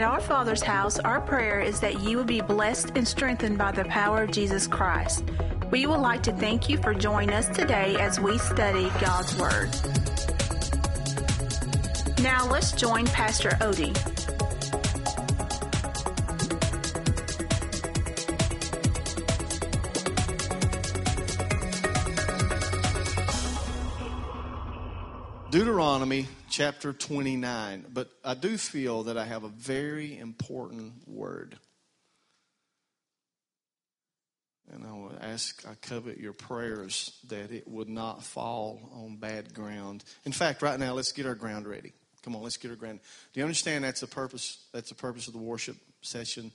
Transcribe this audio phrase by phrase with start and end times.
[0.00, 3.70] At our Father's house, our prayer is that you will be blessed and strengthened by
[3.70, 5.22] the power of Jesus Christ.
[5.70, 9.68] We would like to thank you for joining us today as we study God's Word.
[12.22, 13.92] Now let's join Pastor Odie.
[25.50, 31.56] Deuteronomy chapter 29, but I do feel that I have a very important word.
[34.72, 39.54] And I would ask, I covet your prayers that it would not fall on bad
[39.54, 40.04] ground.
[40.24, 41.92] In fact, right now, let's get our ground ready.
[42.22, 43.00] Come on, let's get our ground.
[43.32, 44.66] Do you understand that's the purpose?
[44.72, 46.52] That's the purpose of the worship session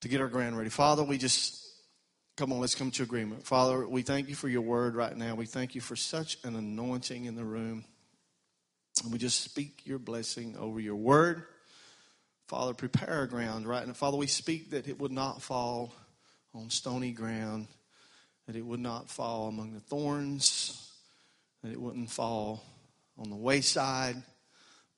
[0.00, 0.70] to get our ground ready.
[0.70, 1.62] Father, we just
[2.36, 3.46] come on, let's come to agreement.
[3.46, 5.34] Father, we thank you for your word right now.
[5.34, 7.84] We thank you for such an anointing in the room.
[9.02, 11.44] And we just speak your blessing over your word.
[12.46, 15.94] Father, prepare our ground right And Father, we speak that it would not fall
[16.54, 17.68] on stony ground,
[18.46, 20.90] that it would not fall among the thorns,
[21.62, 22.64] that it wouldn't fall
[23.18, 24.22] on the wayside.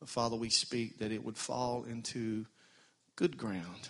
[0.00, 2.46] But Father, we speak that it would fall into
[3.16, 3.88] good ground.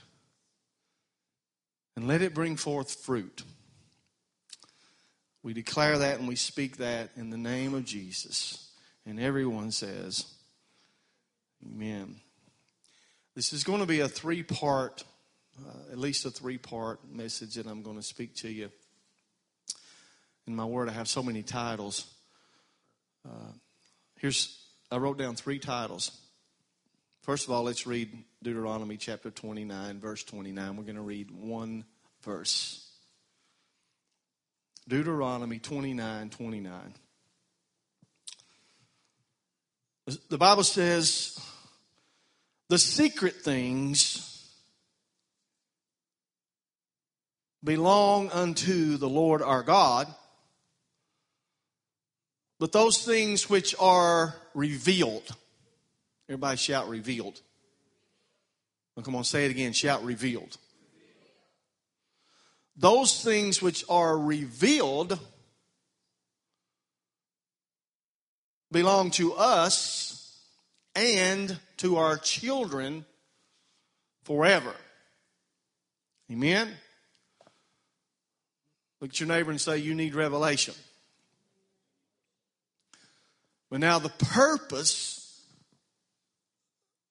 [1.97, 3.43] And let it bring forth fruit.
[5.43, 8.64] We declare that and we speak that in the name of Jesus.
[9.07, 10.25] And everyone says,
[11.65, 12.17] Amen.
[13.35, 15.05] This is going to be a three part,
[15.59, 18.71] uh, at least a three part message that I'm going to speak to you.
[20.47, 22.07] In my word, I have so many titles.
[23.27, 23.53] Uh,
[24.19, 24.59] here's,
[24.91, 26.11] I wrote down three titles.
[27.23, 30.77] First of all, let's read Deuteronomy chapter 29, verse 29.
[30.77, 31.85] We're going to read one
[32.23, 32.87] verse.
[34.87, 36.95] Deuteronomy 29, 29.
[40.07, 41.39] The Bible says,
[42.69, 44.31] the secret things
[47.63, 50.07] belong unto the Lord our God,
[52.61, 55.35] but those things which are revealed,
[56.29, 57.41] everybody shout revealed.
[58.95, 60.59] Well, come on, say it again, shout revealed.
[62.77, 65.19] Those things which are revealed
[68.75, 70.37] belong to us
[70.97, 73.07] and to our children
[74.25, 74.75] forever.
[76.31, 76.69] Amen?
[79.01, 80.75] Look at your neighbor and say, You need revelation.
[83.71, 85.41] But now, the purpose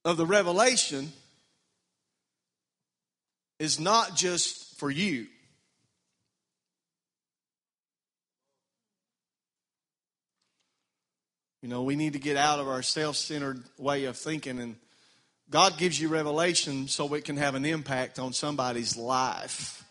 [0.03, 1.13] of the revelation
[3.57, 5.27] is not just for you.
[11.63, 14.75] You know, we need to get out of our self centered way of thinking, and
[15.49, 19.81] God gives you revelation so it can have an impact on somebody's life.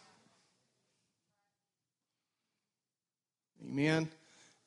[3.64, 4.06] Amen.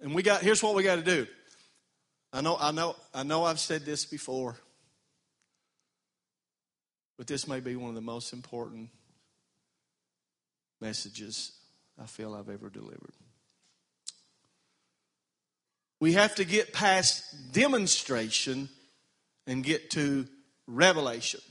[0.01, 1.27] And we got here's what we got to do.
[2.33, 4.55] I know, I know, I know I've said this before,
[7.19, 8.89] but this may be one of the most important
[10.81, 11.51] messages
[12.01, 13.13] I feel I've ever delivered.
[16.00, 18.69] We have to get past demonstration
[19.47, 20.28] and get to
[20.67, 21.41] revelation.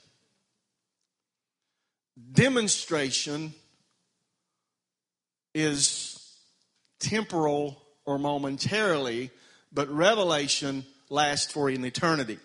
[2.32, 3.54] Demonstration
[5.54, 6.21] is
[7.00, 9.31] temporal or momentarily,
[9.72, 12.38] but revelation lasts for an eternity.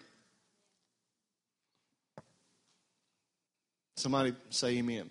[3.97, 5.09] Somebody say amen.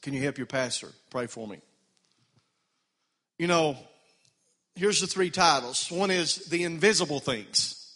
[0.00, 0.88] Can you help your pastor?
[1.10, 1.60] Pray for me.
[3.38, 3.76] You know,
[4.74, 7.94] here's the three titles one is The Invisible Things,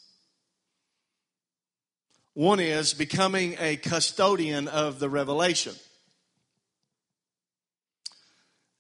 [2.35, 5.75] one is Becoming a Custodian of the Revelation.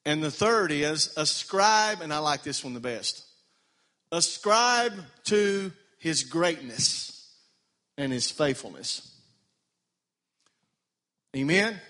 [0.06, 3.24] And the third is ascribe, and I like this one the best.
[4.12, 4.92] Ascribe
[5.24, 7.26] to his greatness
[7.96, 9.10] and his faithfulness.
[11.34, 11.80] Amen.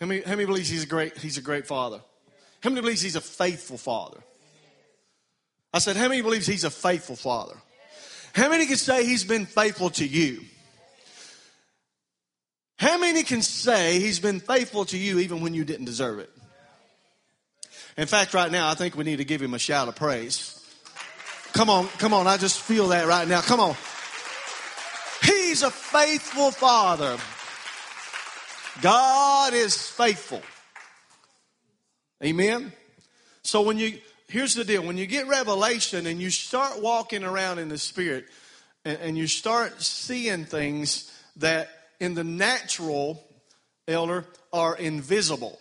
[0.00, 2.00] How many, how many believes he's a great he's a great father?
[2.62, 4.20] How many believes he's a faithful father?
[5.78, 7.54] I said, How many believes he's a faithful father?
[8.32, 10.40] How many can say he's been faithful to you?
[12.80, 16.30] How many can say he's been faithful to you even when you didn't deserve it?
[17.96, 20.60] In fact, right now, I think we need to give him a shout of praise.
[21.52, 22.26] Come on, come on.
[22.26, 23.40] I just feel that right now.
[23.40, 23.76] Come on.
[25.22, 27.18] He's a faithful father.
[28.82, 30.42] God is faithful.
[32.24, 32.72] Amen.
[33.44, 37.58] So when you here's the deal when you get revelation and you start walking around
[37.58, 38.26] in the spirit
[38.84, 43.24] and, and you start seeing things that in the natural,
[43.86, 45.58] elder, are invisible.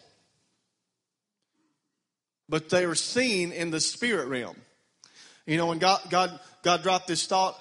[2.50, 4.56] But they are seen in the spirit realm.
[5.46, 7.58] You know, when God, God, God dropped this thought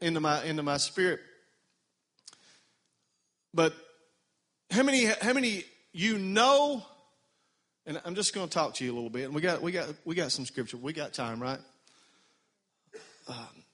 [0.00, 1.20] into my, into my spirit.
[3.54, 3.74] But
[4.70, 6.84] how many, how many you know,
[7.88, 9.72] and I'm just going to talk to you a little bit, and we got, we
[9.72, 10.76] got, we got some scripture.
[10.76, 11.58] We got time, right?
[13.26, 13.64] Um,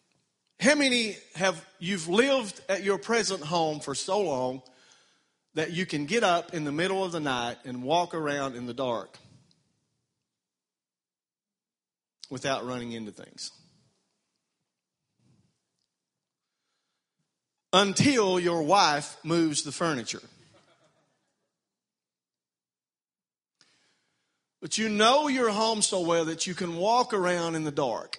[0.61, 4.63] how many have you've lived at your present home for so long
[5.55, 8.67] that you can get up in the middle of the night and walk around in
[8.67, 9.19] the dark
[12.31, 13.51] without running into things?
[17.73, 20.23] Until your wife moves the furniture.
[24.65, 28.19] But you know your home so well that you can walk around in the dark.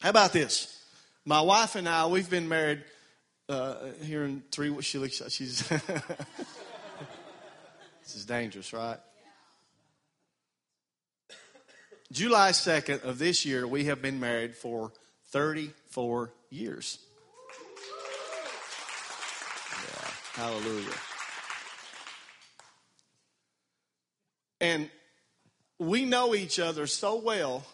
[0.00, 0.82] How about this?
[1.26, 2.82] My wife and I, we've been married
[3.50, 4.70] uh, here in three.
[4.70, 4.86] weeks.
[4.86, 5.20] She looks.
[5.28, 5.68] She's.
[5.68, 5.82] this
[8.14, 8.96] is dangerous, right?
[12.10, 14.90] July 2nd of this year, we have been married for
[15.32, 16.98] 34 years.
[19.84, 20.94] Yeah, hallelujah.
[24.60, 24.90] And
[25.78, 27.64] we know each other so well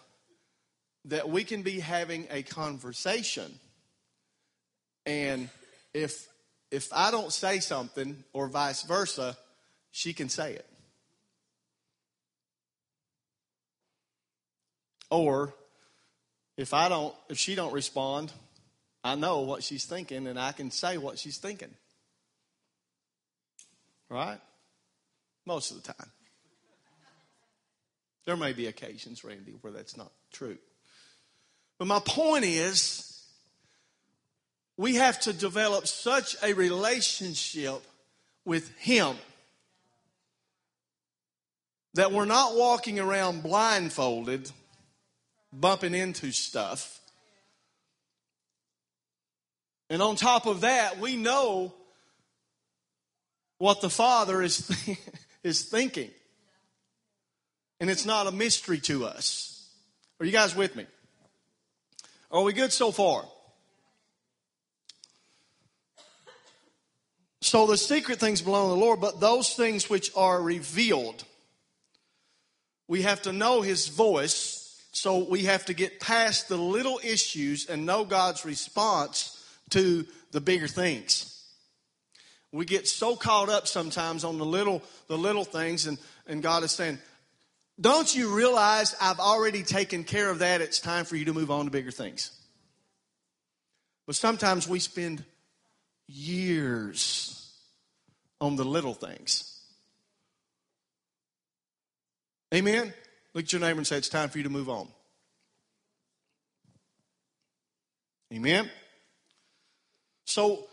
[1.07, 3.59] that we can be having a conversation
[5.07, 5.49] and
[5.93, 6.29] if
[6.71, 9.37] if I don't say something or vice versa,
[9.93, 10.67] she can say it.
[15.11, 15.55] Or
[16.57, 18.33] if I don't if she don't respond,
[19.03, 21.75] I know what she's thinking and I can say what she's thinking.
[24.09, 24.41] Right?
[25.47, 26.11] Most of the time.
[28.27, 30.57] There may be occasions, Randy, where that's not true.
[31.79, 33.23] But my point is,
[34.77, 37.83] we have to develop such a relationship
[38.45, 39.17] with Him
[41.95, 44.51] that we're not walking around blindfolded,
[45.53, 47.01] bumping into stuff.
[49.91, 51.73] And on top of that, we know
[53.59, 54.71] what the Father is,
[55.45, 56.11] is thinking.
[57.85, 59.69] And it's not a mystery to us.
[60.19, 60.87] Are you guys with me?
[62.31, 63.27] Are we good so far?
[67.43, 71.25] So the secret things belong to the Lord, but those things which are revealed,
[72.89, 74.83] we have to know His voice.
[74.93, 80.41] So we have to get past the little issues and know God's response to the
[80.41, 81.45] bigger things.
[82.51, 86.63] We get so caught up sometimes on the little, the little things, and, and God
[86.63, 86.99] is saying,
[87.81, 90.61] don't you realize I've already taken care of that?
[90.61, 92.31] It's time for you to move on to bigger things.
[94.07, 95.25] But sometimes we spend
[96.07, 97.53] years
[98.41, 99.61] on the little things.
[102.55, 102.93] Amen?
[103.33, 104.89] Look at your neighbor and say, It's time for you to move on.
[108.33, 108.71] Amen?
[110.25, 110.67] So,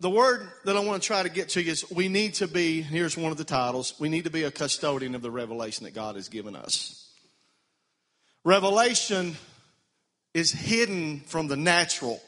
[0.00, 2.48] the word that I want to try to get to you is we need to
[2.48, 5.84] be, here's one of the titles, we need to be a custodian of the revelation
[5.84, 7.08] that God has given us.
[8.42, 9.36] Revelation
[10.32, 12.20] is hidden from the natural.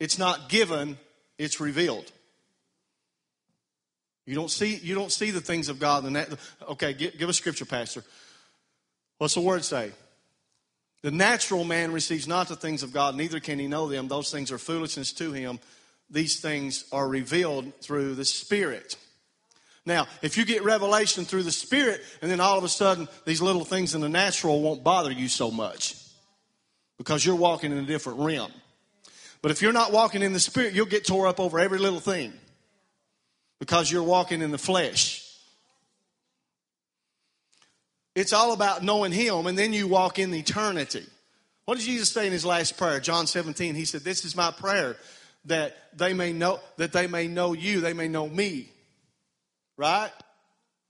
[0.00, 0.98] It's not given,
[1.38, 2.10] it's revealed.
[4.26, 6.28] You don't see, you don't see the things of God in that.
[6.68, 8.04] Okay, give, give a scripture, Pastor.
[9.18, 9.92] What's the word say?
[11.02, 14.08] The natural man receives not the things of God, neither can he know them.
[14.08, 15.60] Those things are foolishness to him.
[16.10, 18.96] These things are revealed through the Spirit.
[19.84, 23.40] Now, if you get revelation through the Spirit, and then all of a sudden these
[23.40, 25.96] little things in the natural won't bother you so much
[26.98, 28.52] because you're walking in a different realm.
[29.40, 32.00] But if you're not walking in the Spirit, you'll get tore up over every little
[32.00, 32.32] thing
[33.60, 35.24] because you're walking in the flesh.
[38.14, 41.06] It's all about knowing Him, and then you walk in eternity.
[41.66, 42.98] What did Jesus say in his last prayer?
[42.98, 43.74] John 17.
[43.74, 44.96] He said, This is my prayer
[45.44, 48.68] that they may know that they may know you, they may know me.
[49.76, 50.10] Right?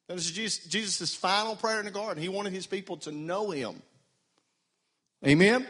[0.09, 2.23] That was Jesus' final prayer in the garden.
[2.23, 3.83] He wanted his people to know him.
[5.27, 5.67] Amen?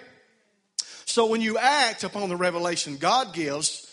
[1.04, 3.92] So when you act upon the revelation God gives,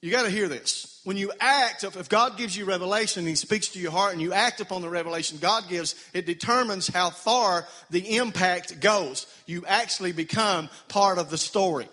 [0.00, 3.34] you got to hear this when you act, if God gives you revelation and He
[3.34, 7.10] speaks to your heart and you act upon the revelation God gives, it determines how
[7.10, 9.26] far the impact goes.
[9.46, 11.88] You actually become part of the story.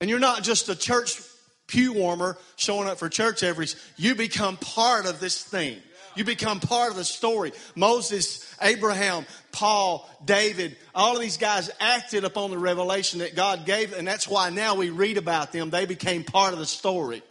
[0.00, 1.20] And you're not just a church
[1.66, 5.78] pew warmer showing up for church every, you become part of this thing.
[6.16, 7.52] You become part of the story.
[7.74, 13.92] Moses, Abraham, Paul, David, all of these guys acted upon the revelation that God gave,
[13.92, 15.70] and that's why now we read about them.
[15.70, 17.22] They became part of the story.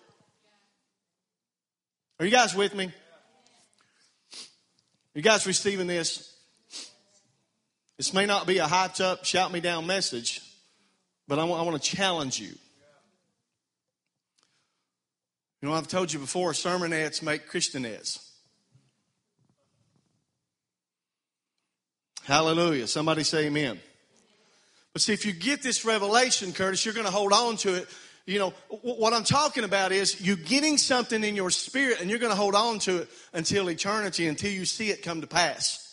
[2.19, 2.85] Are you guys with me?
[2.85, 2.91] Are
[5.15, 6.35] You guys receiving this?
[7.97, 10.41] This may not be a hyped up, shout me down message,
[11.27, 12.53] but I want, I want to challenge you.
[15.61, 18.19] You know, I've told you before, sermonettes make Christianettes.
[22.23, 22.87] Hallelujah.
[22.87, 23.79] Somebody say amen.
[24.93, 27.87] But see, if you get this revelation, Curtis, you're going to hold on to it.
[28.25, 32.19] You know, what I'm talking about is you getting something in your spirit and you're
[32.19, 35.92] going to hold on to it until eternity, until you see it come to pass.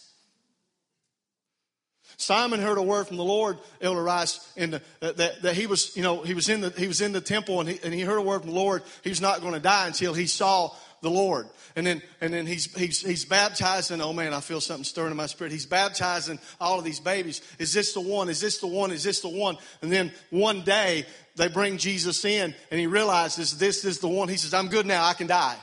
[2.21, 5.67] Simon heard a word from the Lord, Elder Rice, in the, uh, that, that he
[5.67, 7.95] was, you know, he was in the, he was in the temple and he, and
[7.95, 8.83] he heard a word from the Lord.
[9.03, 11.49] He was not going to die until he saw the Lord.
[11.77, 14.03] And then, and then he's, he's, he's baptizing.
[14.03, 15.51] Oh man, I feel something stirring in my spirit.
[15.51, 17.41] He's baptizing all of these babies.
[17.59, 18.29] Is this the one?
[18.29, 18.91] Is this the one?
[18.91, 19.57] Is this the one?
[19.81, 24.29] And then one day they bring Jesus in and he realizes this is the one.
[24.29, 25.05] He says, I'm good now.
[25.05, 25.57] I can die.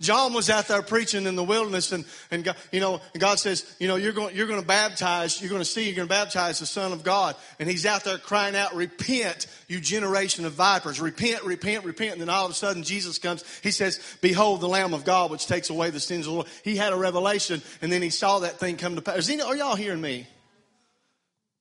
[0.00, 3.76] John was out there preaching in the wilderness, and, and God, you know, God says,
[3.78, 6.14] you know, you're going, you're going to baptize, you're going to see, you're going to
[6.14, 7.36] baptize the Son of God.
[7.58, 11.00] And he's out there crying out, repent, you generation of vipers.
[11.00, 12.12] Repent, repent, repent.
[12.12, 13.44] And then all of a sudden Jesus comes.
[13.62, 16.48] He says, behold the Lamb of God, which takes away the sins of the world.
[16.64, 19.28] He had a revelation, and then he saw that thing come to pass.
[19.28, 20.26] Are y'all hearing me?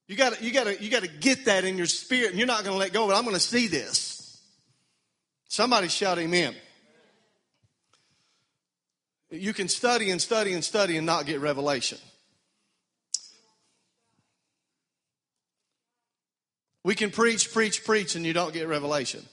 [0.08, 2.78] You gotta, you gotta, you gotta get that in your spirit, and you're not gonna
[2.78, 4.42] let go, but I'm gonna see this.
[5.48, 6.56] Somebody shout amen.
[9.34, 11.98] You can study and study and study and not get revelation.
[16.84, 19.26] We can preach, preach, preach, and you don't get revelation.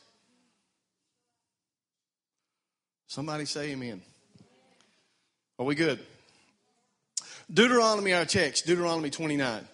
[3.08, 4.00] Somebody say amen.
[5.58, 5.98] Are we good?
[7.52, 9.68] Deuteronomy, our text, Deuteronomy 29.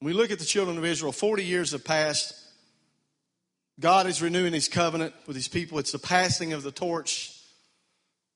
[0.00, 2.34] we look at the children of Israel, 40 years have passed.
[3.78, 5.78] God is renewing his covenant with his people.
[5.78, 7.33] It's the passing of the torch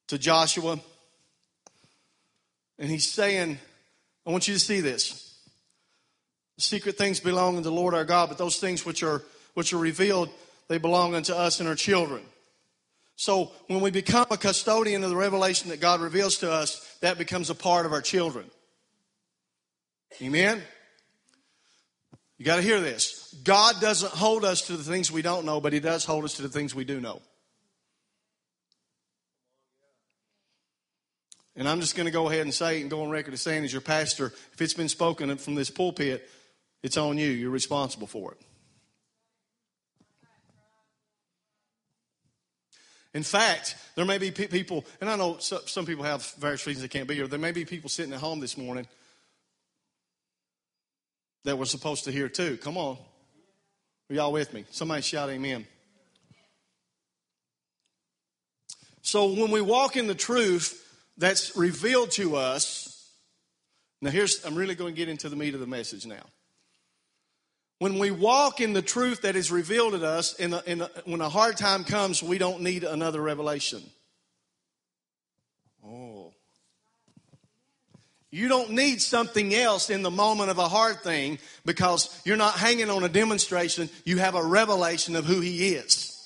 [0.08, 0.78] to Joshua.
[2.78, 3.58] And he's saying,
[4.26, 5.24] I want you to see this.
[6.58, 9.22] Secret things belong unto the Lord our God, but those things which are
[9.54, 10.28] which are revealed,
[10.68, 12.22] they belong unto us and our children.
[13.16, 17.18] So when we become a custodian of the revelation that God reveals to us, that
[17.18, 18.48] becomes a part of our children.
[20.22, 20.62] Amen?
[22.38, 23.34] You got to hear this.
[23.42, 26.34] God doesn't hold us to the things we don't know, but He does hold us
[26.34, 27.20] to the things we do know.
[31.58, 33.42] And I'm just going to go ahead and say it, and go on record as
[33.42, 36.26] saying, as your pastor, if it's been spoken from this pulpit,
[36.84, 37.28] it's on you.
[37.28, 38.40] You're responsible for it.
[43.12, 46.88] In fact, there may be people, and I know some people have various reasons they
[46.88, 47.26] can't be here.
[47.26, 48.86] There may be people sitting at home this morning
[51.42, 52.56] that were supposed to hear too.
[52.58, 52.96] Come on.
[54.10, 54.64] Are y'all with me?
[54.70, 55.66] Somebody shout amen.
[59.02, 60.84] So when we walk in the truth,
[61.18, 63.10] that's revealed to us.
[64.00, 66.22] Now, here's, I'm really going to get into the meat of the message now.
[67.80, 71.28] When we walk in the truth that is revealed to us, in in when a
[71.28, 73.82] hard time comes, we don't need another revelation.
[75.86, 76.32] Oh.
[78.30, 82.54] You don't need something else in the moment of a hard thing because you're not
[82.54, 83.88] hanging on a demonstration.
[84.04, 86.17] You have a revelation of who He is.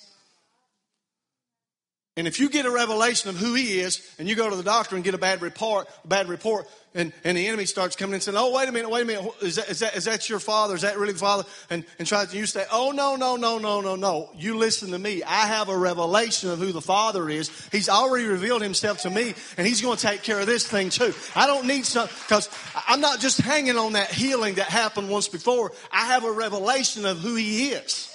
[2.15, 4.63] And if you get a revelation of who he is, and you go to the
[4.63, 8.23] doctor and get a bad report, bad report, and, and the enemy starts coming and
[8.23, 10.39] saying, "Oh, wait a minute, wait a minute, is that, is that, is that your
[10.39, 10.75] father?
[10.75, 13.57] Is that really the father?" And and tries to you say, "Oh no, no, no,
[13.57, 14.29] no, no, no!
[14.37, 15.23] You listen to me.
[15.23, 17.51] I have a revelation of who the father is.
[17.73, 20.91] He's already revealed himself to me, and he's going to take care of this thing
[20.91, 21.15] too.
[21.35, 22.51] I don't need some because
[22.87, 25.73] I'm not just hanging on that healing that happened once before.
[25.91, 28.15] I have a revelation of who he is.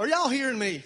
[0.00, 0.82] Are y'all hearing me?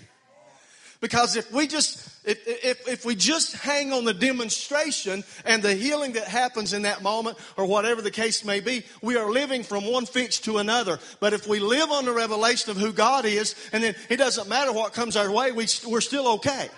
[1.04, 5.74] Because if we just if, if, if we just hang on the demonstration and the
[5.74, 9.64] healing that happens in that moment or whatever the case may be, we are living
[9.64, 10.98] from one fix to another.
[11.20, 14.48] But if we live on the revelation of who God is, and then it doesn't
[14.48, 16.70] matter what comes our way, we, we're still okay.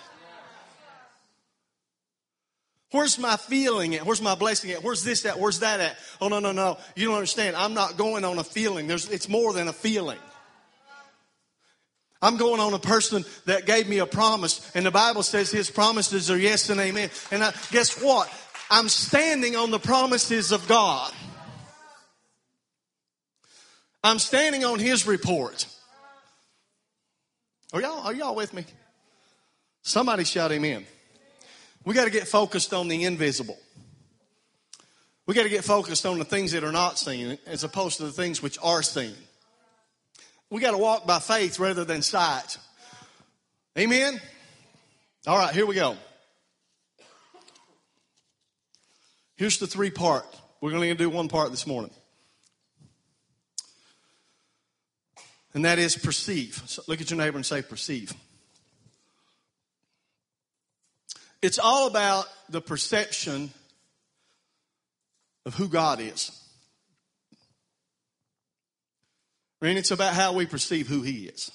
[2.91, 4.05] Where's my feeling at?
[4.05, 4.83] Where's my blessing at?
[4.83, 5.39] Where's this at?
[5.39, 5.97] Where's that at?
[6.19, 6.79] Oh, no, no, no.
[6.97, 7.55] You don't understand.
[7.55, 8.87] I'm not going on a feeling.
[8.87, 10.19] There's, it's more than a feeling.
[12.21, 15.69] I'm going on a person that gave me a promise, and the Bible says his
[15.69, 17.09] promises are yes and amen.
[17.31, 18.31] And I, guess what?
[18.69, 21.11] I'm standing on the promises of God.
[24.03, 25.67] I'm standing on his report.
[27.73, 28.65] Are y'all, are y'all with me?
[29.81, 30.85] Somebody shout amen.
[31.85, 33.57] We got to get focused on the invisible.
[35.25, 38.05] We got to get focused on the things that are not seen as opposed to
[38.05, 39.15] the things which are seen.
[40.49, 42.57] We got to walk by faith rather than sight.
[43.77, 44.19] Amen?
[45.25, 45.97] All right, here we go.
[49.35, 50.25] Here's the three part.
[50.61, 51.91] We're going to do one part this morning.
[55.53, 56.61] And that is perceive.
[56.65, 58.13] So look at your neighbor and say, perceive.
[61.41, 63.51] It's all about the perception
[65.45, 66.31] of who God is.
[69.61, 71.51] Mean, it's about how we perceive who He is.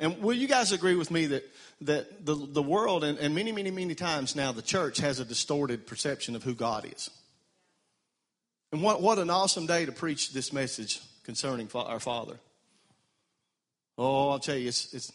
[0.00, 1.44] And will you guys agree with me that,
[1.82, 5.24] that the, the world, and, and many, many, many times now, the church has a
[5.24, 7.10] distorted perception of who God is?
[8.72, 12.38] And what, what an awesome day to preach this message concerning our Father.
[13.96, 15.12] Oh, I'll tell you, it's, it's,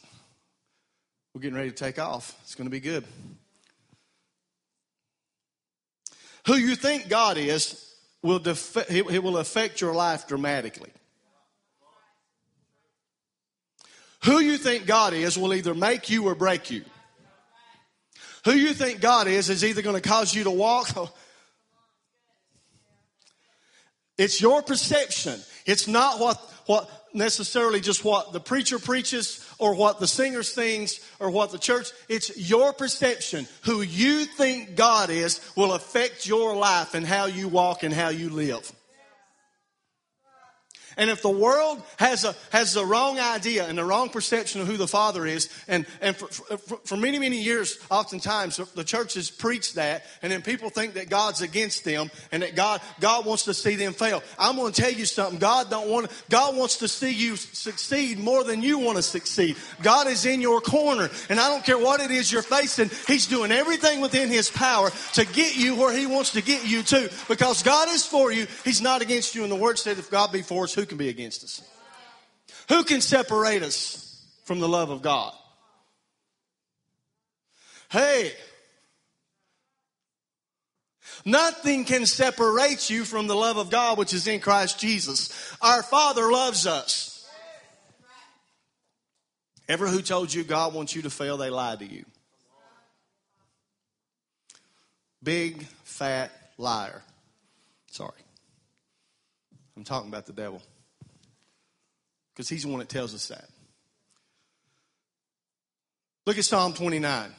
[1.34, 2.38] we're getting ready to take off.
[2.44, 3.06] It's going to be good.
[6.48, 10.92] Who you think God is will def- it will affect your life dramatically.
[14.24, 16.84] Who you think God is will either make you or break you.
[18.46, 21.13] Who you think God is is either going to cause you to walk.
[24.18, 25.39] It's your perception.
[25.65, 31.00] It's not what, what necessarily just what the preacher preaches or what the singer sings
[31.20, 31.92] or what the church.
[32.10, 33.48] It's your perception.
[33.63, 38.10] Who you think God is will affect your life and how you walk and how
[38.10, 38.72] you live.
[40.98, 44.68] And if the world has a has the wrong idea and the wrong perception of
[44.68, 49.32] who the Father is, and and for, for, for, many many years, oftentimes the churches
[49.32, 53.44] preach that, and then people think that God's against them and that God God wants
[53.46, 54.22] to see them fail.
[54.38, 55.40] I'm going to tell you something.
[55.40, 59.58] God don't want God wants to see you succeed more than you want to succeed.
[59.82, 62.90] God is in your corner, and I don't care what it is you're facing.
[63.08, 66.84] He's doing everything within His power to get you where He wants to get you
[66.84, 68.48] to, because God is for you.
[68.64, 69.44] He's not against you.
[69.44, 71.61] And the Word said, "If God be for us, who who can be against us?
[72.67, 75.33] Who can separate us from the love of God?
[77.89, 78.33] Hey,
[81.24, 85.55] nothing can separate you from the love of God which is in Christ Jesus.
[85.61, 87.25] Our Father loves us.
[89.69, 92.03] Ever who told you God wants you to fail, they lied to you.
[95.24, 97.01] Big, fat liar.
[97.89, 98.11] Sorry.
[99.77, 100.61] I'm talking about the devil
[102.33, 103.46] because he's the one that tells us that.
[106.25, 107.29] Look at Psalm 29.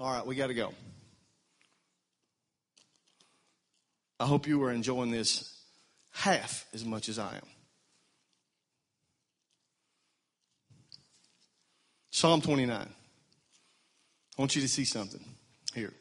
[0.00, 0.72] All right, we got to go.
[4.20, 5.54] I hope you are enjoying this
[6.10, 7.46] half as much as I am.
[12.10, 12.76] Psalm 29.
[12.76, 15.24] I want you to see something
[15.74, 15.92] here.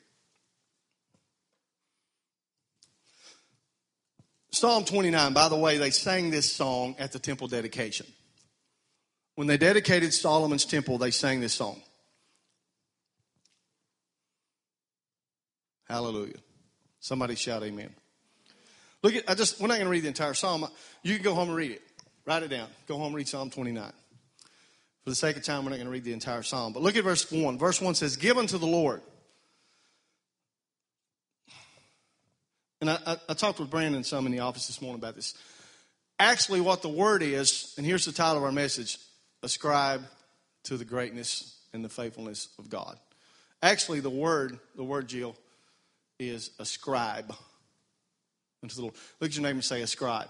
[4.52, 8.06] Psalm 29, by the way, they sang this song at the temple dedication.
[9.36, 11.82] When they dedicated Solomon's temple, they sang this song.
[15.88, 16.38] Hallelujah.
[17.00, 17.94] Somebody shout amen.
[19.04, 20.68] Look at, I just, we're not going to read the entire psalm.
[21.04, 21.82] You can go home and read it.
[22.26, 22.68] Write it down.
[22.88, 23.92] Go home and read Psalm 29.
[25.04, 26.74] For the sake of time, we're not going to read the entire psalm.
[26.74, 27.58] But look at verse 1.
[27.58, 29.02] Verse 1 says, Give unto the Lord
[32.82, 35.34] And I, I, I talked with Brandon some in the office this morning about this.
[36.20, 38.98] Actually, what the word is, and here's the title of our message
[39.44, 40.04] ascribe
[40.64, 42.98] to the greatness and the faithfulness of God.
[43.62, 45.36] Actually, the word, the word, Jill,
[46.20, 47.34] is ascribe
[48.64, 48.96] unto the Lord.
[49.20, 50.30] Look at your name and say ascribe.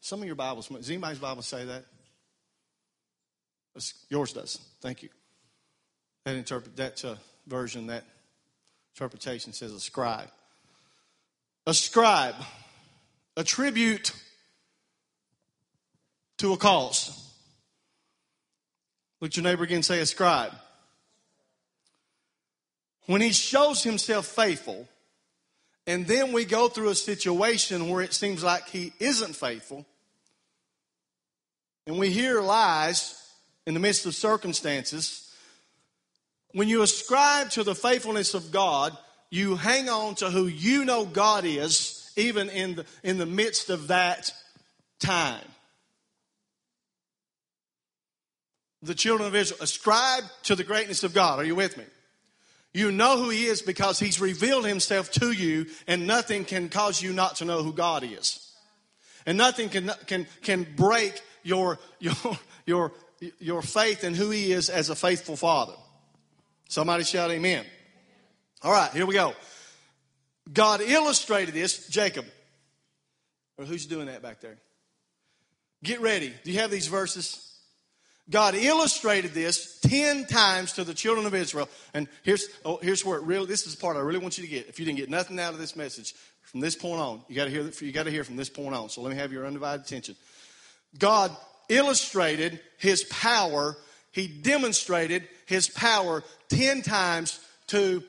[0.00, 1.84] Some of your Bibles, does anybody's Bible say that?
[4.08, 4.58] Yours does.
[4.80, 5.08] Thank you.
[6.24, 8.04] That interpret that uh, version, that
[8.96, 10.30] interpretation says a scribe,
[11.66, 12.34] Ascribe,
[13.36, 14.12] attribute
[16.38, 17.12] to a cause.
[19.20, 20.52] Look your neighbor again say ascribe.
[23.04, 24.88] When he shows himself faithful,
[25.86, 29.84] and then we go through a situation where it seems like he isn't faithful,
[31.86, 33.22] and we hear lies
[33.66, 35.25] in the midst of circumstances,
[36.56, 38.96] when you ascribe to the faithfulness of God,
[39.28, 43.68] you hang on to who you know God is, even in the, in the midst
[43.68, 44.32] of that
[44.98, 45.44] time.
[48.80, 51.40] The children of Israel ascribe to the greatness of God.
[51.40, 51.84] Are you with me?
[52.72, 57.02] You know who He is because He's revealed Himself to you, and nothing can cause
[57.02, 58.50] you not to know who God is.
[59.26, 62.14] And nothing can, can, can break your, your,
[62.64, 62.92] your,
[63.40, 65.74] your faith in who He is as a faithful Father.
[66.68, 67.64] Somebody shout amen.
[68.62, 69.34] All right, here we go.
[70.52, 72.24] God illustrated this, Jacob.
[73.58, 74.58] Or who's doing that back there?
[75.82, 76.32] Get ready.
[76.44, 77.42] Do you have these verses?
[78.28, 81.68] God illustrated this 10 times to the children of Israel.
[81.94, 84.44] And here's, oh, here's where it really, this is the part I really want you
[84.44, 84.66] to get.
[84.68, 87.50] If you didn't get nothing out of this message, from this point on, you gotta
[87.50, 88.88] hear, you gotta hear from this point on.
[88.88, 90.16] So let me have your undivided attention.
[90.98, 91.36] God
[91.68, 93.76] illustrated his power,
[94.16, 98.02] he demonstrated his power 10 times to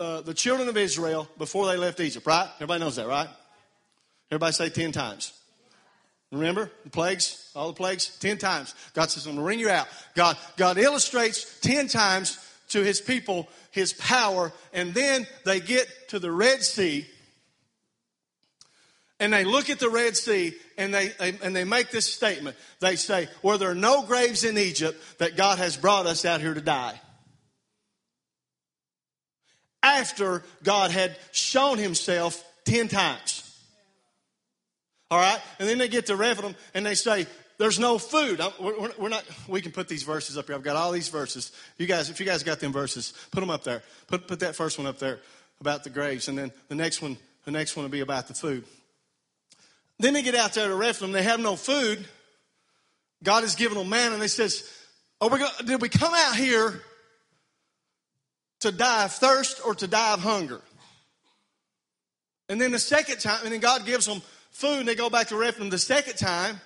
[0.00, 2.48] uh, the children of Israel before they left Egypt, right?
[2.54, 3.28] Everybody knows that, right?
[4.30, 5.34] Everybody say 10 times.
[6.32, 8.74] Remember the plagues, all the plagues, 10 times.
[8.94, 9.88] God says, I'm going to ring you out.
[10.14, 12.38] God, God illustrates 10 times
[12.70, 17.06] to his people his power, and then they get to the Red Sea,
[19.18, 22.56] and they look at the Red Sea, and they, and they make this statement.
[22.80, 26.52] They say, Were there no graves in Egypt that God has brought us out here
[26.52, 27.00] to die?
[29.82, 33.42] After God had shown himself 10 times.
[35.10, 35.40] All right?
[35.58, 37.26] And then they get to Rephidim and they say,
[37.58, 38.40] there's no food.
[38.40, 40.56] Uh, we're, we're, not, we can put these verses up here.
[40.56, 41.52] I've got all these verses.
[41.78, 43.82] You guys, if you guys got them verses, put them up there.
[44.08, 45.20] Put, put that first one up there
[45.60, 46.28] about the graves.
[46.28, 48.64] And then the next one, the next one will be about the food.
[49.98, 51.12] Then they get out there to Rephidim.
[51.12, 52.06] They have no food.
[53.22, 54.14] God has given them manna.
[54.14, 54.70] And they says,
[55.20, 56.82] oh, we did we come out here
[58.60, 60.60] to die of thirst or to die of hunger?
[62.48, 65.28] And then the second time, and then God gives them food and they go back
[65.28, 66.60] to Rephidim the second time,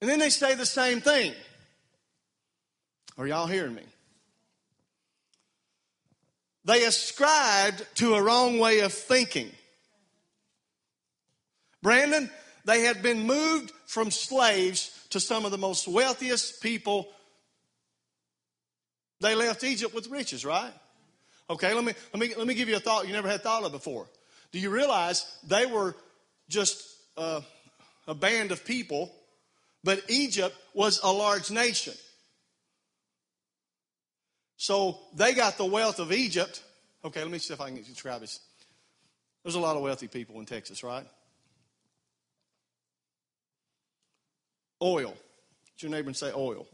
[0.00, 1.32] and then they say the same thing.
[3.16, 3.82] Are y'all hearing me?
[6.64, 9.50] They ascribed to a wrong way of thinking.
[11.84, 12.30] Brandon,
[12.64, 17.08] they had been moved from slaves to some of the most wealthiest people.
[19.20, 20.72] They left Egypt with riches, right?
[21.50, 23.64] Okay, let me, let me, let me give you a thought you never had thought
[23.64, 24.06] of before.
[24.50, 25.94] Do you realize they were
[26.48, 26.82] just
[27.18, 27.42] a,
[28.08, 29.12] a band of people,
[29.82, 31.92] but Egypt was a large nation.
[34.56, 36.62] So they got the wealth of Egypt.
[37.04, 38.40] Okay, let me see if I can describe this.
[39.42, 41.06] There's a lot of wealthy people in Texas, right?
[44.84, 45.16] Oil.
[45.66, 46.68] Get your neighbor and say oil.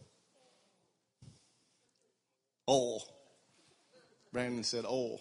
[2.69, 3.03] Oil.
[4.33, 5.21] Brandon said oil.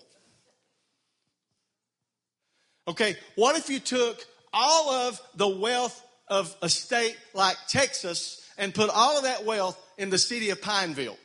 [2.87, 8.73] Okay, what if you took all of the wealth of a state like Texas and
[8.73, 11.17] put all of that wealth in the city of Pineville.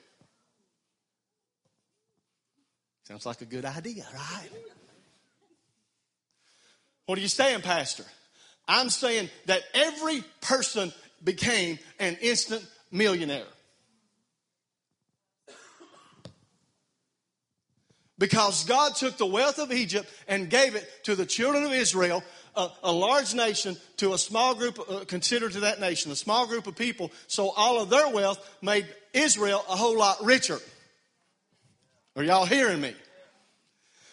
[3.05, 4.49] Sounds like a good idea, right?
[7.07, 8.05] What are you saying, Pastor?
[8.67, 10.91] I'm saying that every person
[11.23, 13.47] became an instant millionaire.
[18.17, 22.23] Because God took the wealth of Egypt and gave it to the children of Israel
[22.57, 26.47] a, a large nation to a small group, uh, considered to that nation, a small
[26.47, 27.11] group of people.
[27.27, 30.59] So all of their wealth made Israel a whole lot richer.
[32.17, 32.95] Are y'all hearing me?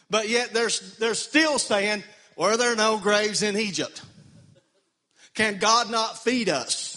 [0.09, 2.03] But yet they're, they're still saying,
[2.35, 4.01] were there no graves in Egypt?
[5.35, 6.90] Can God not feed us?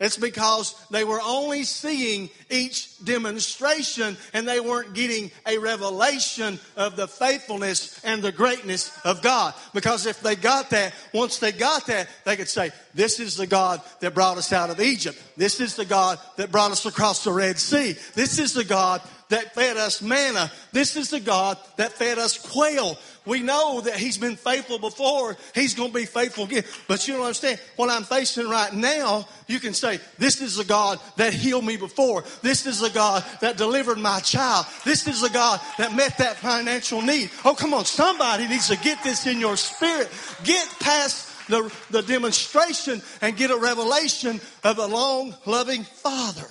[0.00, 6.96] It's because they were only seeing each demonstration and they weren't getting a revelation of
[6.96, 9.52] the faithfulness and the greatness of God.
[9.74, 13.46] Because if they got that, once they got that, they could say, this is the
[13.46, 15.22] God that brought us out of Egypt.
[15.36, 17.94] This is the God that brought us across the Red Sea.
[18.14, 20.50] This is the God that fed us manna.
[20.72, 22.98] This is the God that fed us quail.
[23.26, 25.36] We know that He's been faithful before.
[25.54, 26.64] He's going to be faithful again.
[26.88, 27.60] But you don't understand.
[27.76, 31.76] What I'm facing right now, you can say, this is the God that healed me
[31.76, 32.24] before.
[32.42, 34.66] This is the God that delivered my child.
[34.84, 37.30] This is the God that met that financial need.
[37.44, 37.84] Oh, come on.
[37.84, 40.08] Somebody needs to get this in your spirit.
[40.44, 46.46] Get past the, the demonstration and get a revelation of a long, loving Father.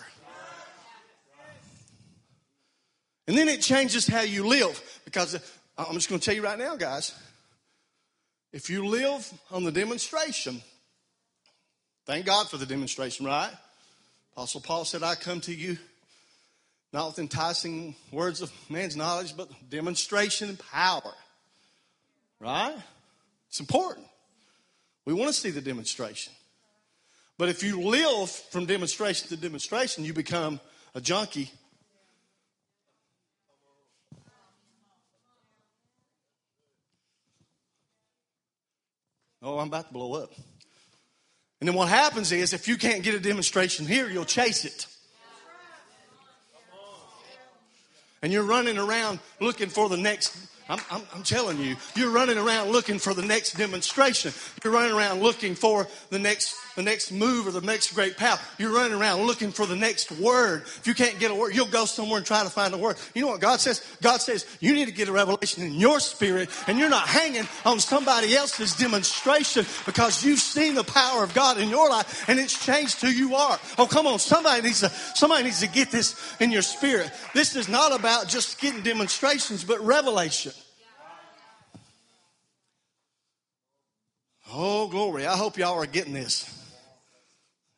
[3.28, 5.40] And then it changes how you live because
[5.88, 7.14] I'm just going to tell you right now, guys.
[8.52, 10.62] If you live on the demonstration,
[12.06, 13.52] thank God for the demonstration, right?
[14.34, 15.78] Apostle Paul said, I come to you
[16.92, 21.14] not with enticing words of man's knowledge, but demonstration and power.
[22.42, 22.76] Right?
[23.48, 24.06] It's important.
[25.06, 26.34] We want to see the demonstration.
[27.38, 30.60] But if you live from demonstration to demonstration, you become
[30.94, 31.52] a junkie
[39.50, 40.32] Oh, I'm about to blow up.
[41.60, 44.86] And then what happens is if you can't get a demonstration here, you'll chase it.
[48.22, 50.38] And you're running around looking for the next
[50.70, 54.32] I'm, I'm, I'm, telling you, you're running around looking for the next demonstration.
[54.64, 58.38] You're running around looking for the next, the next move or the next great power.
[58.60, 60.62] You're running around looking for the next word.
[60.62, 62.98] If you can't get a word, you'll go somewhere and try to find a word.
[63.16, 63.84] You know what God says?
[64.04, 67.48] God says you need to get a revelation in your spirit and you're not hanging
[67.66, 72.40] on somebody else's demonstration because you've seen the power of God in your life and
[72.40, 73.58] it's changed who you are.
[73.80, 74.20] Oh, come on.
[74.20, 77.10] Somebody needs to, somebody needs to get this in your spirit.
[77.34, 80.52] This is not about just getting demonstrations, but revelation.
[84.52, 85.28] Oh, glory.
[85.28, 86.46] I hope y'all are getting this.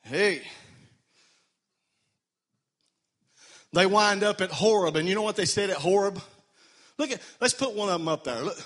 [0.03, 0.41] Hey.
[3.73, 6.21] They wind up at Horeb, and you know what they said at Horeb?
[6.97, 8.41] Look at, let's put one of them up there.
[8.41, 8.57] Look,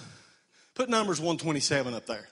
[0.74, 2.28] put Numbers 127 up there.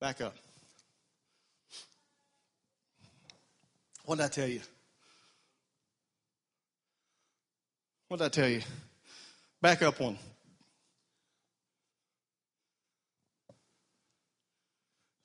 [0.00, 0.36] Back up.
[4.04, 4.60] What did I tell you?
[8.08, 8.62] What did I tell you?
[9.60, 10.18] Back up one.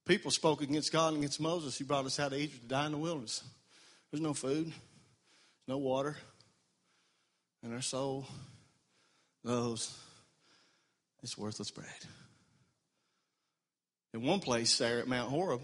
[0.06, 1.78] People spoke against God and against Moses.
[1.78, 3.42] He brought us out of Egypt to die in the wilderness.
[4.12, 4.72] There's no food,
[5.66, 6.18] no water,
[7.64, 8.28] and their soul
[9.46, 9.98] knows
[11.22, 11.88] it's worthless bread.
[14.14, 15.62] In one place there at Mount Horeb,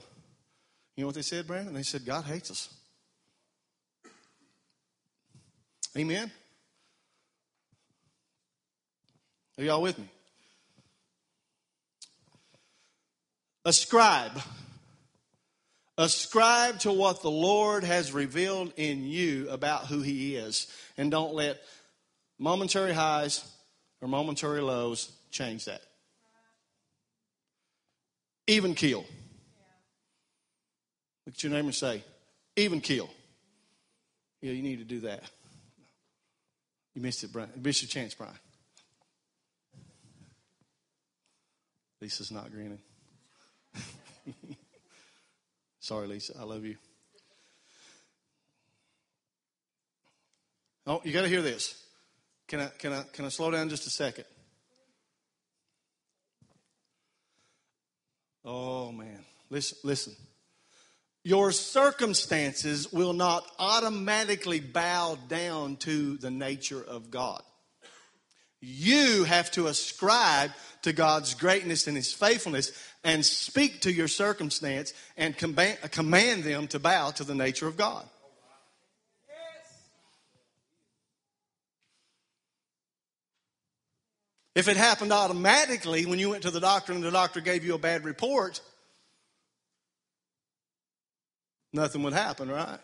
[0.96, 1.74] you know what they said, Brandon?
[1.74, 2.74] They said, God hates us.
[5.98, 6.32] Amen?
[9.60, 10.08] Are y'all with me?
[13.66, 14.42] Ascribe.
[15.98, 20.68] Ascribe to what the Lord has revealed in you about who He is.
[20.98, 21.60] And don't let
[22.40, 23.44] momentary highs
[24.00, 25.82] or momentary lows change that.
[28.48, 29.04] Even kill.
[31.26, 32.02] Look at your neighbor and say,
[32.56, 33.10] even kill.
[34.42, 35.22] Yeah, you need to do that.
[36.96, 37.50] You missed it, Brian.
[37.58, 38.34] You missed your chance, Brian.
[42.02, 42.80] Lisa's not grinning.
[45.80, 46.34] Sorry, Lisa.
[46.40, 46.78] I love you.
[50.88, 51.82] Oh, you got to hear this.
[52.48, 54.26] Can I, can, I, can I slow down just a second?
[58.44, 59.24] Oh, man.
[59.50, 60.16] Listen, listen.
[61.24, 67.44] Your circumstances will not automatically bow down to the nature of God.
[68.62, 72.72] You have to ascribe to God's greatness and His faithfulness
[73.04, 78.06] and speak to your circumstance and command them to bow to the nature of God.
[84.56, 87.76] If it happened automatically when you went to the doctor and the doctor gave you
[87.76, 88.60] a bad report,
[91.72, 92.80] nothing would happen, right?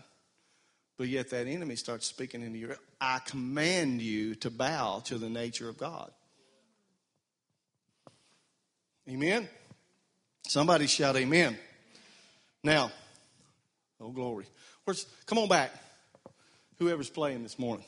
[0.98, 5.30] But yet that enemy starts speaking into your I command you to bow to the
[5.30, 6.12] nature of God.
[9.10, 9.48] Amen.
[10.48, 11.58] Somebody shout amen.
[12.64, 12.92] Now,
[14.00, 14.46] oh glory.
[14.86, 15.72] Where's come on back.
[16.80, 17.86] Whoever's playing this morning.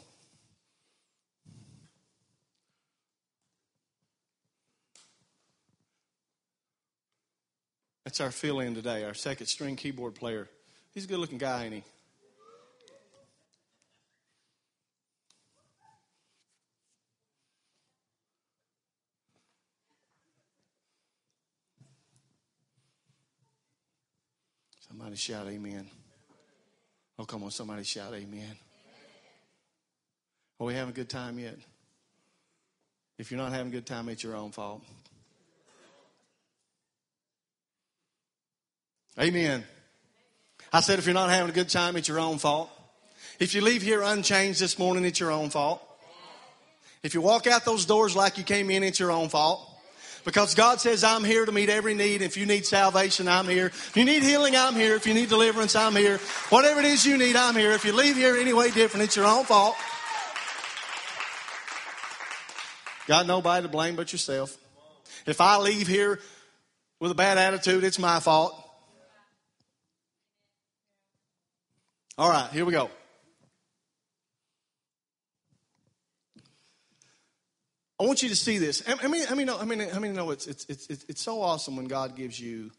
[8.03, 10.47] That's our fill in today, our second string keyboard player.
[10.93, 11.83] He's a good looking guy, ain't he?
[25.07, 25.87] Somebody shout amen.
[27.17, 28.57] Oh, come on, somebody shout amen.
[30.59, 31.55] Are we having a good time yet?
[33.17, 34.83] If you're not having a good time, it's your own fault.
[39.17, 39.63] Amen.
[40.73, 42.69] I said, if you're not having a good time, it's your own fault.
[43.39, 45.81] If you leave here unchanged this morning, it's your own fault.
[47.01, 49.76] If you walk out those doors like you came in, it's your own fault.
[50.27, 52.21] Because God says, I'm here to meet every need.
[52.21, 53.67] If you need salvation, I'm here.
[53.67, 54.97] If you need healing, I'm here.
[54.97, 56.17] If you need deliverance, I'm here.
[56.49, 57.71] Whatever it is you need, I'm here.
[57.71, 59.77] If you leave here any way different, it's your own fault.
[63.07, 64.57] Got nobody to blame but yourself.
[65.25, 66.19] If I leave here
[66.99, 68.53] with a bad attitude, it's my fault.
[72.17, 72.89] All right, here we go.
[77.99, 78.83] I want you to see this.
[78.87, 81.75] I mean, I mean, I mean, I mean, no, it's, it's, it's, it's so awesome
[81.75, 82.71] when God gives you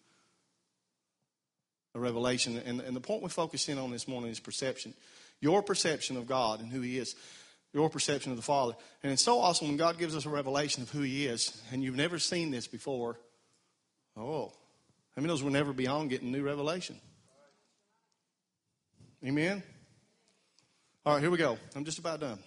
[1.95, 2.61] a revelation.
[2.65, 4.95] And, and the point we focus in on this morning is perception.
[5.41, 7.17] Your perception of God and who He is.
[7.73, 8.75] your perception of the Father.
[9.03, 11.83] And it's so awesome when God gives us a revelation of who He is, and
[11.83, 13.19] you've never seen this before.
[14.17, 14.53] Oh,
[15.17, 16.99] I mean, those will never beyond getting new revelation.
[19.25, 19.63] Amen?
[21.05, 21.59] All right, here we go.
[21.75, 22.39] I'm just about done.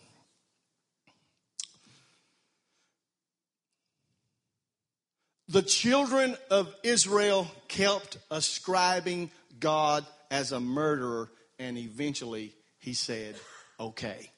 [5.51, 13.35] The children of Israel kept ascribing God as a murderer, and eventually he said,
[13.77, 14.31] okay.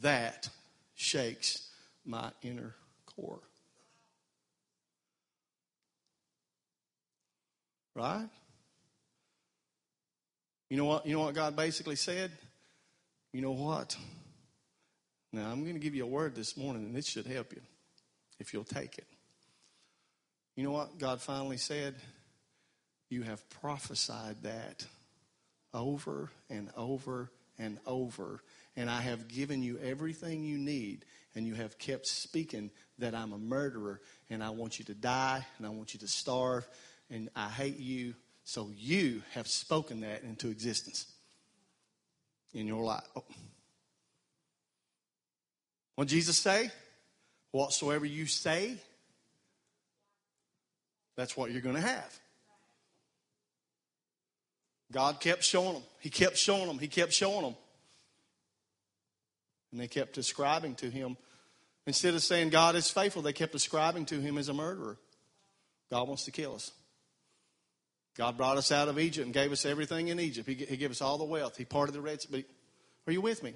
[0.00, 0.48] That
[0.96, 1.70] shakes
[2.04, 2.74] my inner
[3.06, 3.42] core.
[7.94, 8.28] Right?
[10.68, 11.06] You know what?
[11.06, 12.32] You know what God basically said?
[13.32, 13.96] You know what?
[15.34, 17.60] Now I'm going to give you a word this morning, and it should help you
[18.38, 19.06] if you'll take it.
[20.54, 21.96] You know what God finally said?
[23.08, 24.86] You have prophesied that
[25.72, 28.44] over and over and over,
[28.76, 33.32] and I have given you everything you need, and you have kept speaking that I'm
[33.32, 36.64] a murderer, and I want you to die, and I want you to starve,
[37.10, 38.14] and I hate you.
[38.44, 41.06] So you have spoken that into existence
[42.52, 43.02] in your life.
[43.16, 43.24] Oh.
[45.94, 46.70] What Jesus say?
[47.52, 48.76] Whatsoever you say,
[51.16, 52.18] that's what you're going to have.
[54.92, 55.82] God kept showing them.
[56.00, 56.78] He kept showing them.
[56.78, 57.54] He kept showing them.
[59.72, 61.16] And they kept ascribing to him.
[61.86, 64.96] Instead of saying God is faithful, they kept ascribing to him as a murderer.
[65.90, 66.70] God wants to kill us.
[68.16, 70.48] God brought us out of Egypt and gave us everything in Egypt.
[70.48, 71.56] He, he gave us all the wealth.
[71.56, 72.44] He parted the Red Sea.
[73.06, 73.54] Are you with me?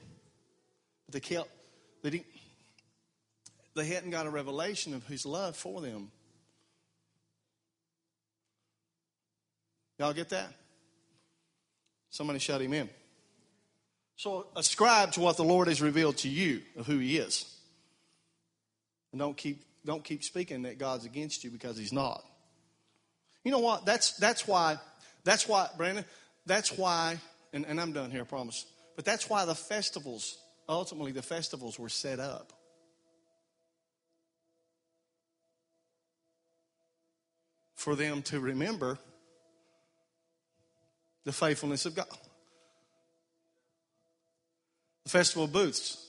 [1.07, 1.49] But they kept,
[2.03, 2.27] they, didn't,
[3.75, 6.11] they hadn't got a revelation of His love for them.
[9.99, 10.53] Y'all get that?
[12.11, 12.89] Somebody shout Amen.
[14.17, 17.47] So ascribe to what the Lord has revealed to you of who He is.
[19.13, 22.25] And don't keep, don't keep speaking that God's against you because He's not.
[23.45, 23.87] You know what?
[23.87, 24.79] That's, that's why,
[25.25, 26.05] that's why, Brandon,
[26.47, 27.19] that's why,
[27.53, 28.67] and, and I'm done here, I promise.
[28.97, 30.37] But that's why the festivals,
[30.69, 32.53] ultimately, the festivals were set up.
[37.75, 38.99] For them to remember
[41.25, 42.07] the faithfulness of God.
[45.05, 46.05] The festival booths.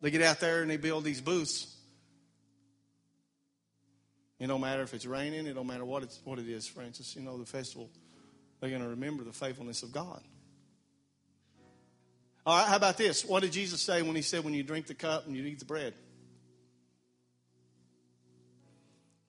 [0.00, 1.74] They get out there and they build these booths
[4.44, 5.46] it don't matter if it's raining.
[5.46, 7.16] It don't matter what it's what it is, Francis.
[7.16, 7.88] You know the festival.
[8.60, 10.22] They're going to remember the faithfulness of God.
[12.46, 12.68] All right.
[12.68, 13.24] How about this?
[13.24, 15.58] What did Jesus say when he said, "When you drink the cup and you eat
[15.58, 15.94] the bread"?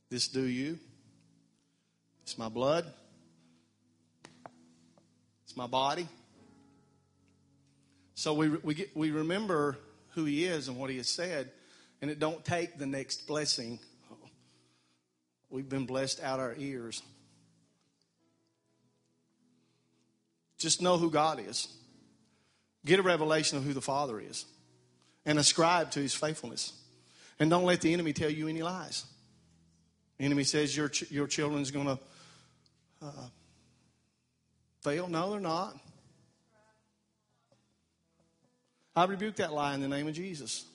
[0.09, 0.79] This do you.
[2.23, 2.85] It's my blood.
[5.43, 6.07] It's my body.
[8.15, 9.77] So we, we, get, we remember
[10.11, 11.51] who he is and what he has said,
[12.01, 13.79] and it don't take the next blessing
[15.55, 17.01] We've been blessed out our ears.
[20.57, 21.69] Just know who God is.
[22.85, 24.45] Get a revelation of who the Father is
[25.25, 26.71] and ascribe to his faithfulness.
[27.39, 29.05] And don't let the enemy tell you any lies.
[30.17, 31.99] The enemy says your, ch- your children's going to
[33.01, 33.27] uh,
[34.81, 35.07] fail.
[35.07, 35.75] No, they're not.
[38.95, 40.65] I rebuke that lie in the name of Jesus.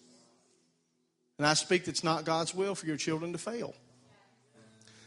[1.38, 3.73] And I speak that's not God's will for your children to fail.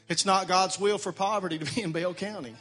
[0.10, 2.56] It's not God's will for poverty to be in Bell County.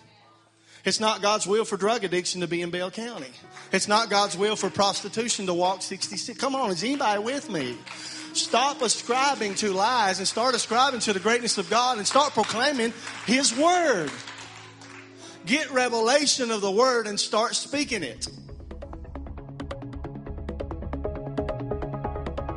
[0.85, 3.31] It's not God's will for drug addiction to be in Bell County.
[3.71, 6.37] It's not God's will for prostitution to walk 66.
[6.39, 7.79] Come on, is anybody with me?
[8.33, 12.95] Stop ascribing to lies and start ascribing to the greatness of God and start proclaiming
[13.27, 14.11] His Word.
[15.47, 18.27] Get revelation of the Word and start speaking it.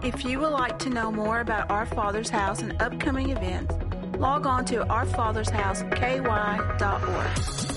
[0.03, 3.75] If you would like to know more about our Father's House and upcoming events,
[4.17, 7.74] log on to ourfathersHouseKY.org.